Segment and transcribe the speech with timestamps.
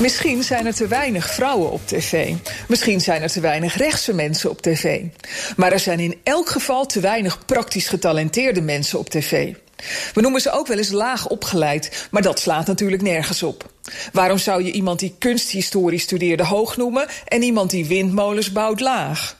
[0.00, 2.34] Misschien zijn er te weinig vrouwen op tv.
[2.68, 5.02] Misschien zijn er te weinig rechtse mensen op tv.
[5.56, 9.54] Maar er zijn in elk geval te weinig praktisch getalenteerde mensen op tv.
[10.14, 13.70] We noemen ze ook wel eens laag opgeleid, maar dat slaat natuurlijk nergens op.
[14.12, 19.36] Waarom zou je iemand die kunsthistorie studeerde hoog noemen en iemand die windmolens bouwt laag?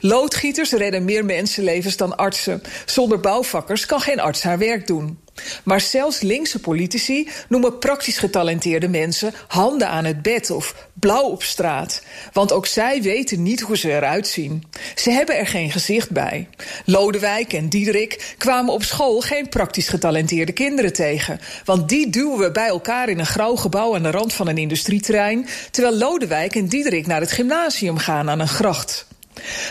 [0.00, 2.62] Loodgieters redden meer mensenlevens dan artsen.
[2.84, 5.18] Zonder bouwvakkers kan geen arts haar werk doen.
[5.64, 11.42] Maar zelfs linkse politici noemen praktisch getalenteerde mensen handen aan het bed of blauw op
[11.42, 12.02] straat.
[12.32, 14.64] Want ook zij weten niet hoe ze eruit zien.
[14.94, 16.48] Ze hebben er geen gezicht bij.
[16.84, 21.40] Lodewijk en Diederik kwamen op school geen praktisch getalenteerde kinderen tegen.
[21.64, 24.58] Want die duwen we bij elkaar in een grauw gebouw aan de rand van een
[24.58, 25.46] industrieterrein.
[25.70, 29.06] Terwijl Lodewijk en Diederik naar het gymnasium gaan aan een gracht.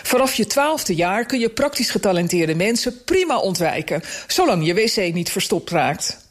[0.03, 5.31] Vanaf je twaalfde jaar kun je praktisch getalenteerde mensen prima ontwijken, zolang je wc niet
[5.31, 6.23] verstopt raakt.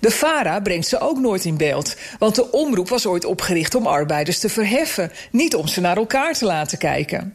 [0.00, 3.86] De VARA brengt ze ook nooit in beeld, want de omroep was ooit opgericht om
[3.86, 7.34] arbeiders te verheffen, niet om ze naar elkaar te laten kijken.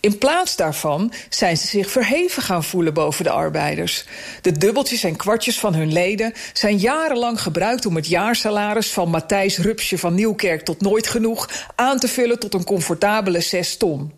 [0.00, 4.06] In plaats daarvan zijn ze zich verheven gaan voelen boven de arbeiders.
[4.42, 9.58] De dubbeltjes en kwartjes van hun leden zijn jarenlang gebruikt om het jaarsalaris van Matthijs
[9.58, 14.12] Rupsje van Nieuwkerk tot nooit genoeg aan te vullen tot een comfortabele zes ton.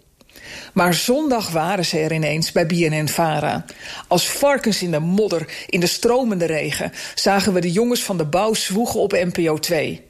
[0.72, 3.64] Maar zondag waren ze er ineens bij BNN-Vara.
[4.08, 6.92] Als varkens in de modder, in de stromende regen...
[7.14, 10.02] zagen we de jongens van de bouw zwoegen op NPO 2.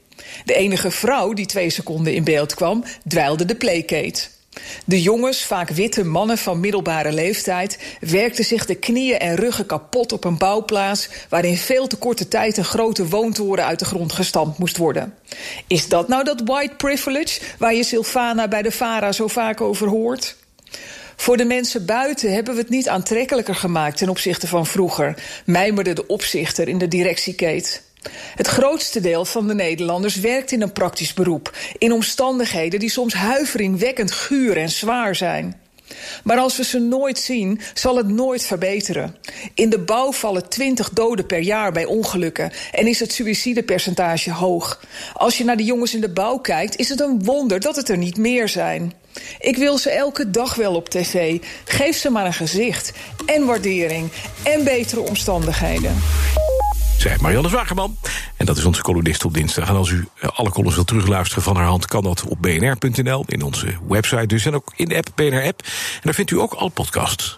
[0.45, 4.28] De enige vrouw die twee seconden in beeld kwam, dweilde de playkate.
[4.84, 10.12] De jongens, vaak witte mannen van middelbare leeftijd, werkten zich de knieën en ruggen kapot
[10.12, 14.12] op een bouwplaats waar in veel te korte tijd een grote woontoren uit de grond
[14.12, 15.14] gestampt moest worden.
[15.67, 19.89] Is dat nou dat white privilege waar je Sylvana bij de Vara zo vaak over
[19.89, 20.36] hoort?
[21.17, 25.92] Voor de mensen buiten hebben we het niet aantrekkelijker gemaakt ten opzichte van vroeger, mijmerde
[25.92, 27.80] de opzichter in de directieketen.
[28.35, 33.14] Het grootste deel van de Nederlanders werkt in een praktisch beroep, in omstandigheden die soms
[33.14, 35.67] huiveringwekkend guur en zwaar zijn.
[36.25, 39.17] Maar als we ze nooit zien, zal het nooit verbeteren.
[39.55, 44.81] In de bouw vallen 20 doden per jaar bij ongelukken en is het suïcidepercentage hoog.
[45.14, 47.89] Als je naar de jongens in de bouw kijkt, is het een wonder dat het
[47.89, 48.92] er niet meer zijn.
[49.39, 51.39] Ik wil ze elke dag wel op tv.
[51.64, 52.92] Geef ze maar een gezicht
[53.27, 54.11] en waardering
[54.42, 55.97] en betere omstandigheden
[56.98, 57.97] zei Marianne Zwagerman.
[58.36, 59.69] En dat is onze columnist op dinsdag.
[59.69, 61.86] En als u eh, alle columns wilt terugluisteren van haar hand...
[61.86, 64.47] kan dat op bnr.nl, in onze website dus...
[64.47, 65.61] en ook in de app BNR-app.
[65.95, 67.38] En daar vindt u ook al podcasts.